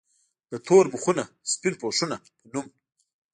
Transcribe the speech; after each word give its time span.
د 0.51 0.53
“تور 0.67 0.85
مخونه 0.93 1.23
سپين 1.51 1.73
پوښونه” 1.81 2.15
پۀ 2.39 2.45
نوم 2.53 2.67